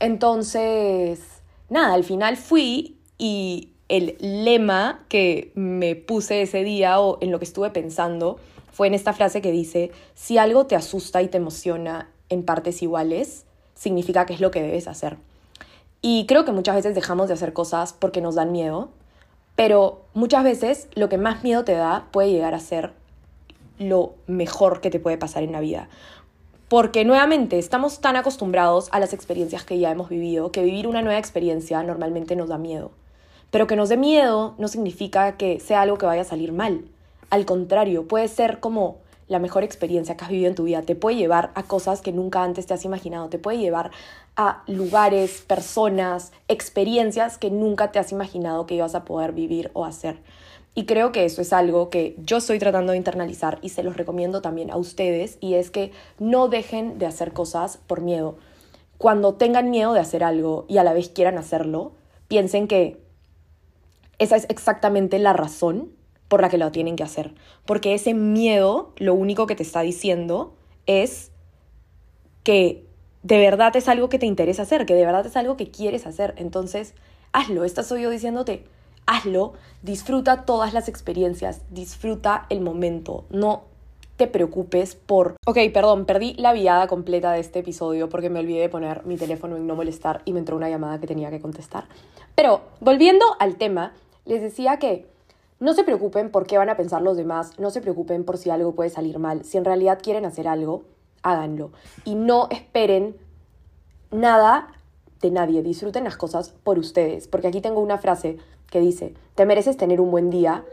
Entonces, 0.00 1.20
nada, 1.68 1.94
al 1.94 2.04
final 2.04 2.36
fui 2.36 2.96
y 3.18 3.70
el 3.88 4.16
lema 4.20 5.04
que 5.08 5.50
me 5.54 5.96
puse 5.96 6.42
ese 6.42 6.62
día 6.62 7.00
o 7.00 7.18
en 7.20 7.30
lo 7.30 7.38
que 7.38 7.44
estuve 7.44 7.70
pensando 7.70 8.38
fue 8.72 8.86
en 8.86 8.94
esta 8.94 9.12
frase 9.12 9.40
que 9.40 9.50
dice, 9.50 9.90
si 10.14 10.38
algo 10.38 10.66
te 10.66 10.76
asusta 10.76 11.22
y 11.22 11.28
te 11.28 11.38
emociona 11.38 12.08
en 12.28 12.44
partes 12.44 12.82
iguales, 12.82 13.44
significa 13.74 14.26
que 14.26 14.34
es 14.34 14.40
lo 14.40 14.50
que 14.50 14.62
debes 14.62 14.86
hacer. 14.86 15.16
Y 16.00 16.26
creo 16.26 16.44
que 16.44 16.52
muchas 16.52 16.76
veces 16.76 16.94
dejamos 16.94 17.28
de 17.28 17.34
hacer 17.34 17.52
cosas 17.52 17.92
porque 17.92 18.20
nos 18.20 18.36
dan 18.36 18.52
miedo 18.52 18.90
pero 19.58 20.02
muchas 20.14 20.44
veces 20.44 20.86
lo 20.94 21.08
que 21.08 21.18
más 21.18 21.42
miedo 21.42 21.64
te 21.64 21.72
da 21.72 22.06
puede 22.12 22.30
llegar 22.30 22.54
a 22.54 22.60
ser 22.60 22.92
lo 23.80 24.14
mejor 24.28 24.80
que 24.80 24.88
te 24.88 25.00
puede 25.00 25.18
pasar 25.18 25.42
en 25.42 25.50
la 25.50 25.58
vida. 25.58 25.88
Porque 26.68 27.04
nuevamente 27.04 27.58
estamos 27.58 28.00
tan 28.00 28.14
acostumbrados 28.14 28.88
a 28.92 29.00
las 29.00 29.12
experiencias 29.12 29.64
que 29.64 29.80
ya 29.80 29.90
hemos 29.90 30.10
vivido 30.10 30.52
que 30.52 30.62
vivir 30.62 30.86
una 30.86 31.02
nueva 31.02 31.18
experiencia 31.18 31.82
normalmente 31.82 32.36
nos 32.36 32.48
da 32.48 32.56
miedo. 32.56 32.92
Pero 33.50 33.66
que 33.66 33.74
nos 33.74 33.88
dé 33.88 33.96
miedo 33.96 34.54
no 34.58 34.68
significa 34.68 35.36
que 35.36 35.58
sea 35.58 35.80
algo 35.80 35.98
que 35.98 36.06
vaya 36.06 36.22
a 36.22 36.24
salir 36.24 36.52
mal. 36.52 36.84
Al 37.28 37.44
contrario, 37.44 38.06
puede 38.06 38.28
ser 38.28 38.60
como 38.60 38.98
la 39.28 39.38
mejor 39.38 39.62
experiencia 39.62 40.16
que 40.16 40.24
has 40.24 40.30
vivido 40.30 40.48
en 40.48 40.54
tu 40.54 40.64
vida. 40.64 40.82
Te 40.82 40.96
puede 40.96 41.16
llevar 41.16 41.50
a 41.54 41.62
cosas 41.62 42.00
que 42.00 42.12
nunca 42.12 42.42
antes 42.42 42.66
te 42.66 42.74
has 42.74 42.84
imaginado. 42.84 43.28
Te 43.28 43.38
puede 43.38 43.58
llevar 43.58 43.90
a 44.36 44.62
lugares, 44.66 45.42
personas, 45.46 46.32
experiencias 46.48 47.38
que 47.38 47.50
nunca 47.50 47.92
te 47.92 47.98
has 47.98 48.12
imaginado 48.12 48.66
que 48.66 48.74
ibas 48.74 48.94
a 48.94 49.04
poder 49.04 49.32
vivir 49.32 49.70
o 49.74 49.84
hacer. 49.84 50.18
Y 50.74 50.86
creo 50.86 51.12
que 51.12 51.24
eso 51.24 51.42
es 51.42 51.52
algo 51.52 51.90
que 51.90 52.14
yo 52.24 52.36
estoy 52.36 52.58
tratando 52.58 52.92
de 52.92 52.98
internalizar 52.98 53.58
y 53.62 53.70
se 53.70 53.82
los 53.82 53.96
recomiendo 53.96 54.42
también 54.42 54.70
a 54.70 54.76
ustedes 54.76 55.36
y 55.40 55.54
es 55.54 55.70
que 55.70 55.90
no 56.18 56.48
dejen 56.48 56.98
de 56.98 57.06
hacer 57.06 57.32
cosas 57.32 57.78
por 57.86 58.00
miedo. 58.00 58.36
Cuando 58.96 59.34
tengan 59.34 59.70
miedo 59.70 59.92
de 59.92 60.00
hacer 60.00 60.22
algo 60.22 60.66
y 60.68 60.78
a 60.78 60.84
la 60.84 60.92
vez 60.92 61.08
quieran 61.08 61.36
hacerlo, 61.36 61.92
piensen 62.28 62.68
que 62.68 63.00
esa 64.18 64.36
es 64.36 64.46
exactamente 64.48 65.18
la 65.18 65.32
razón 65.32 65.97
por 66.28 66.42
la 66.42 66.48
que 66.48 66.58
lo 66.58 66.70
tienen 66.70 66.96
que 66.96 67.02
hacer. 67.02 67.34
Porque 67.64 67.94
ese 67.94 68.14
miedo 68.14 68.92
lo 68.96 69.14
único 69.14 69.46
que 69.46 69.56
te 69.56 69.62
está 69.62 69.80
diciendo 69.80 70.54
es 70.86 71.30
que 72.44 72.86
de 73.22 73.38
verdad 73.38 73.74
es 73.76 73.88
algo 73.88 74.08
que 74.08 74.18
te 74.18 74.26
interesa 74.26 74.62
hacer, 74.62 74.86
que 74.86 74.94
de 74.94 75.04
verdad 75.04 75.26
es 75.26 75.36
algo 75.36 75.56
que 75.56 75.70
quieres 75.70 76.06
hacer. 76.06 76.34
Entonces, 76.36 76.94
hazlo. 77.32 77.64
Esta 77.64 77.82
soy 77.82 78.02
yo 78.02 78.10
diciéndote, 78.10 78.64
hazlo, 79.06 79.54
disfruta 79.82 80.44
todas 80.44 80.72
las 80.72 80.88
experiencias, 80.88 81.62
disfruta 81.70 82.46
el 82.50 82.60
momento. 82.60 83.24
No 83.30 83.64
te 84.16 84.26
preocupes 84.26 84.96
por... 84.96 85.36
Ok, 85.46 85.58
perdón, 85.72 86.04
perdí 86.04 86.34
la 86.38 86.52
viada 86.52 86.88
completa 86.88 87.32
de 87.32 87.40
este 87.40 87.60
episodio 87.60 88.08
porque 88.08 88.30
me 88.30 88.40
olvidé 88.40 88.60
de 88.60 88.68
poner 88.68 89.04
mi 89.06 89.16
teléfono 89.16 89.56
en 89.56 89.66
no 89.66 89.76
molestar 89.76 90.22
y 90.24 90.32
me 90.32 90.40
entró 90.40 90.56
una 90.56 90.68
llamada 90.68 91.00
que 91.00 91.06
tenía 91.06 91.30
que 91.30 91.40
contestar. 91.40 91.86
Pero 92.34 92.62
volviendo 92.80 93.24
al 93.38 93.56
tema, 93.56 93.94
les 94.24 94.42
decía 94.42 94.78
que 94.78 95.06
no 95.60 95.74
se 95.74 95.84
preocupen 95.84 96.30
por 96.30 96.46
qué 96.46 96.58
van 96.58 96.68
a 96.68 96.76
pensar 96.76 97.02
los 97.02 97.16
demás, 97.16 97.58
no 97.58 97.70
se 97.70 97.80
preocupen 97.80 98.24
por 98.24 98.38
si 98.38 98.50
algo 98.50 98.74
puede 98.74 98.90
salir 98.90 99.18
mal. 99.18 99.44
Si 99.44 99.58
en 99.58 99.64
realidad 99.64 99.98
quieren 100.02 100.24
hacer 100.24 100.46
algo, 100.46 100.84
háganlo. 101.22 101.72
Y 102.04 102.14
no 102.14 102.48
esperen 102.50 103.16
nada 104.10 104.68
de 105.20 105.30
nadie, 105.30 105.62
disfruten 105.62 106.04
las 106.04 106.16
cosas 106.16 106.50
por 106.62 106.78
ustedes. 106.78 107.26
Porque 107.26 107.48
aquí 107.48 107.60
tengo 107.60 107.80
una 107.80 107.98
frase 107.98 108.38
que 108.70 108.80
dice, 108.80 109.14
te 109.34 109.46
mereces 109.46 109.76
tener 109.76 110.00
un 110.00 110.10
buen 110.10 110.30
día, 110.30 110.64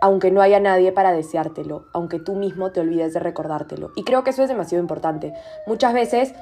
aunque 0.00 0.30
no 0.30 0.40
haya 0.40 0.60
nadie 0.60 0.92
para 0.92 1.12
deseártelo, 1.12 1.84
aunque 1.92 2.18
tú 2.18 2.34
mismo 2.34 2.72
te 2.72 2.80
olvides 2.80 3.12
de 3.12 3.20
recordártelo. 3.20 3.90
Y 3.94 4.04
creo 4.04 4.24
que 4.24 4.30
eso 4.30 4.42
es 4.42 4.48
demasiado 4.48 4.80
importante. 4.80 5.34
Muchas 5.66 5.92
veces 5.92 6.32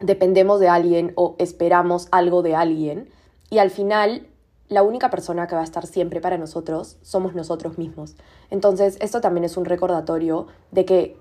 dependemos 0.00 0.60
de 0.60 0.68
alguien 0.68 1.12
o 1.16 1.34
esperamos 1.38 2.08
algo 2.10 2.42
de 2.42 2.54
alguien 2.54 3.10
y 3.50 3.58
al 3.58 3.70
final 3.70 4.26
la 4.68 4.82
única 4.82 5.10
persona 5.10 5.46
que 5.46 5.54
va 5.54 5.60
a 5.60 5.64
estar 5.64 5.86
siempre 5.86 6.20
para 6.20 6.38
nosotros 6.38 6.96
somos 7.02 7.34
nosotros 7.34 7.78
mismos. 7.78 8.16
Entonces, 8.50 8.96
esto 9.00 9.20
también 9.20 9.44
es 9.44 9.56
un 9.56 9.64
recordatorio 9.64 10.46
de 10.70 10.84
que 10.84 11.16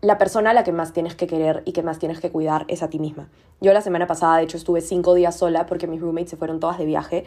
la 0.00 0.16
persona 0.16 0.50
a 0.50 0.54
la 0.54 0.64
que 0.64 0.72
más 0.72 0.92
tienes 0.92 1.14
que 1.14 1.26
querer 1.26 1.62
y 1.66 1.72
que 1.72 1.82
más 1.82 1.98
tienes 1.98 2.20
que 2.20 2.30
cuidar 2.30 2.64
es 2.68 2.82
a 2.82 2.88
ti 2.88 2.98
misma. 2.98 3.28
Yo 3.60 3.72
la 3.74 3.82
semana 3.82 4.06
pasada, 4.06 4.38
de 4.38 4.44
hecho, 4.44 4.56
estuve 4.56 4.80
cinco 4.80 5.14
días 5.14 5.36
sola 5.36 5.66
porque 5.66 5.86
mis 5.86 6.00
roommates 6.00 6.30
se 6.30 6.36
fueron 6.36 6.60
todas 6.60 6.78
de 6.78 6.86
viaje 6.86 7.24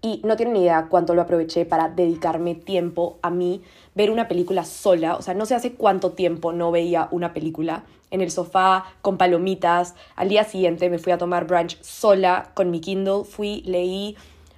y 0.00 0.22
no 0.24 0.36
tienen 0.36 0.54
ni 0.54 0.62
idea 0.62 0.86
cuánto 0.88 1.14
lo 1.14 1.22
aproveché 1.22 1.66
para 1.66 1.88
dedicarme 1.88 2.54
tiempo 2.54 3.18
a 3.22 3.30
mí, 3.30 3.62
ver 3.94 4.10
una 4.10 4.28
película 4.28 4.64
sola. 4.64 5.16
O 5.16 5.22
sea, 5.22 5.34
no 5.34 5.44
sé 5.44 5.54
hace 5.54 5.74
cuánto 5.74 6.12
tiempo 6.12 6.52
no 6.52 6.70
veía 6.70 7.08
una 7.10 7.34
película 7.34 7.84
en 8.10 8.20
el 8.22 8.30
sofá 8.30 8.84
con 9.02 9.18
palomitas. 9.18 9.94
Al 10.14 10.28
día 10.28 10.44
siguiente 10.44 10.88
me 10.88 10.98
fui 10.98 11.12
a 11.12 11.18
tomar 11.18 11.46
brunch 11.46 11.82
sola 11.82 12.50
con 12.54 12.70
mi 12.70 12.80
Kindle, 12.80 13.24
fui, 13.24 13.62
leí 13.66 14.16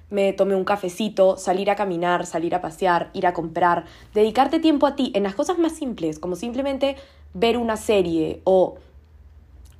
me 0.09 0.33
tomé 0.33 0.55
un 0.55 0.63
cafecito, 0.63 1.37
salir 1.37 1.69
a 1.69 1.75
caminar, 1.75 2.25
salir 2.25 2.55
a 2.55 2.61
pasear, 2.61 3.09
ir 3.13 3.27
a 3.27 3.33
comprar, 3.33 3.85
dedicarte 4.13 4.59
tiempo 4.59 4.87
a 4.87 4.95
ti 4.95 5.11
en 5.15 5.23
las 5.23 5.35
cosas 5.35 5.59
más 5.59 5.73
simples, 5.73 6.19
como 6.19 6.35
simplemente 6.35 6.95
ver 7.33 7.57
una 7.57 7.77
serie 7.77 8.41
o 8.43 8.75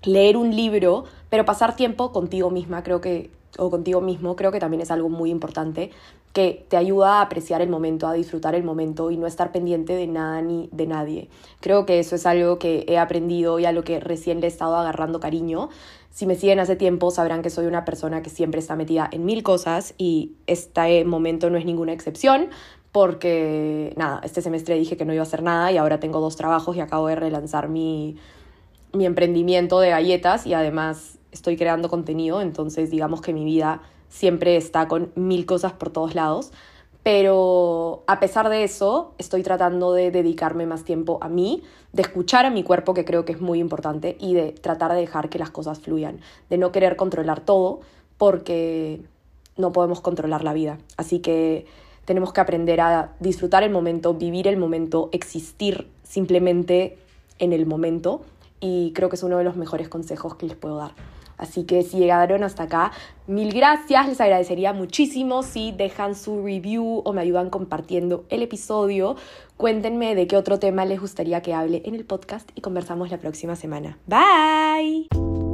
leer 0.03 0.37
un 0.37 0.55
libro, 0.55 1.05
pero 1.29 1.45
pasar 1.45 1.75
tiempo 1.75 2.11
contigo 2.11 2.51
misma, 2.51 2.83
creo 2.83 3.01
que, 3.01 3.31
o 3.59 3.69
contigo 3.69 4.01
mismo, 4.01 4.35
creo 4.35 4.51
que 4.51 4.59
también 4.59 4.81
es 4.81 4.91
algo 4.91 5.09
muy 5.09 5.29
importante 5.29 5.91
que 6.33 6.65
te 6.69 6.77
ayuda 6.77 7.19
a 7.19 7.21
apreciar 7.21 7.61
el 7.61 7.69
momento, 7.69 8.07
a 8.07 8.13
disfrutar 8.13 8.55
el 8.55 8.63
momento 8.63 9.11
y 9.11 9.17
no 9.17 9.27
estar 9.27 9.51
pendiente 9.51 9.93
de 9.93 10.07
nada 10.07 10.41
ni 10.41 10.69
de 10.71 10.87
nadie. 10.87 11.29
Creo 11.59 11.85
que 11.85 11.99
eso 11.99 12.15
es 12.15 12.25
algo 12.25 12.59
que 12.59 12.85
he 12.87 12.97
aprendido 12.97 13.59
y 13.59 13.65
a 13.65 13.71
lo 13.71 13.83
que 13.83 13.99
recién 13.99 14.39
le 14.39 14.47
he 14.47 14.49
estado 14.49 14.75
agarrando 14.75 15.19
cariño. 15.19 15.69
Si 16.11 16.25
me 16.25 16.35
siguen 16.35 16.59
hace 16.59 16.75
tiempo 16.75 17.11
sabrán 17.11 17.41
que 17.41 17.49
soy 17.49 17.65
una 17.65 17.85
persona 17.85 18.21
que 18.21 18.29
siempre 18.29 18.59
está 18.59 18.75
metida 18.75 19.07
en 19.11 19.25
mil 19.25 19.43
cosas 19.43 19.93
y 19.97 20.33
este 20.47 21.03
momento 21.05 21.49
no 21.49 21.57
es 21.57 21.65
ninguna 21.65 21.93
excepción 21.93 22.49
porque, 22.91 23.93
nada, 23.97 24.19
este 24.23 24.41
semestre 24.41 24.75
dije 24.75 24.97
que 24.97 25.05
no 25.05 25.13
iba 25.13 25.21
a 25.21 25.27
hacer 25.27 25.43
nada 25.43 25.71
y 25.71 25.77
ahora 25.77 25.99
tengo 25.99 26.19
dos 26.19 26.35
trabajos 26.35 26.75
y 26.75 26.79
acabo 26.79 27.07
de 27.07 27.15
relanzar 27.15 27.69
mi, 27.69 28.17
mi 28.93 29.05
emprendimiento 29.05 29.79
de 29.79 29.89
galletas 29.89 30.47
y 30.47 30.53
además 30.53 31.18
estoy 31.31 31.57
creando 31.57 31.89
contenido, 31.89 32.41
entonces 32.41 32.89
digamos 32.89 33.21
que 33.21 33.33
mi 33.33 33.45
vida 33.45 33.81
siempre 34.09 34.57
está 34.57 34.87
con 34.87 35.11
mil 35.15 35.45
cosas 35.45 35.73
por 35.73 35.89
todos 35.89 36.15
lados. 36.15 36.51
Pero 37.01 38.03
a 38.07 38.19
pesar 38.19 38.49
de 38.49 38.63
eso, 38.63 39.13
estoy 39.17 39.41
tratando 39.41 39.93
de 39.93 40.11
dedicarme 40.11 40.65
más 40.65 40.83
tiempo 40.83 41.17
a 41.21 41.29
mí, 41.29 41.63
de 41.93 42.01
escuchar 42.01 42.45
a 42.45 42.49
mi 42.49 42.63
cuerpo, 42.63 42.93
que 42.93 43.05
creo 43.05 43.23
que 43.23 43.31
es 43.31 43.39
muy 43.39 43.59
importante, 43.59 44.17
y 44.19 44.33
de 44.33 44.51
tratar 44.51 44.91
de 44.93 44.99
dejar 44.99 45.29
que 45.29 45.39
las 45.39 45.49
cosas 45.49 45.79
fluyan, 45.79 46.19
de 46.49 46.57
no 46.57 46.71
querer 46.71 46.97
controlar 46.97 47.39
todo, 47.39 47.79
porque 48.17 49.01
no 49.55 49.71
podemos 49.71 50.01
controlar 50.01 50.43
la 50.43 50.53
vida. 50.53 50.77
Así 50.97 51.19
que 51.19 51.65
tenemos 52.03 52.33
que 52.33 52.41
aprender 52.41 52.81
a 52.81 53.13
disfrutar 53.19 53.63
el 53.63 53.71
momento, 53.71 54.13
vivir 54.13 54.47
el 54.47 54.57
momento, 54.57 55.09
existir 55.13 55.87
simplemente 56.03 56.97
en 57.39 57.53
el 57.53 57.65
momento, 57.65 58.21
y 58.59 58.91
creo 58.93 59.07
que 59.07 59.15
es 59.15 59.23
uno 59.23 59.37
de 59.37 59.45
los 59.45 59.55
mejores 59.55 59.87
consejos 59.87 60.35
que 60.35 60.47
les 60.47 60.57
puedo 60.57 60.75
dar. 60.75 60.91
Así 61.39 61.63
que 61.63 61.81
si 61.81 61.97
llegaron 61.97 62.43
hasta 62.43 62.63
acá, 62.63 62.91
mil 63.25 63.51
gracias. 63.51 64.07
Les 64.07 64.21
agradecería 64.21 64.73
muchísimo 64.73 65.41
si 65.41 65.71
dejan 65.71 66.13
su 66.13 66.43
review 66.45 67.01
o 67.03 67.13
me 67.13 67.21
ayudan 67.21 67.49
compartiendo 67.49 68.25
el 68.29 68.43
episodio. 68.43 69.15
Cuéntenme 69.57 70.13
de 70.13 70.27
qué 70.27 70.37
otro 70.37 70.59
tema 70.59 70.85
les 70.85 70.99
gustaría 70.99 71.41
que 71.41 71.53
hable 71.53 71.81
en 71.85 71.95
el 71.95 72.05
podcast 72.05 72.49
y 72.55 72.61
conversamos 72.61 73.09
la 73.09 73.17
próxima 73.17 73.55
semana. 73.55 73.97
Bye. 74.05 75.48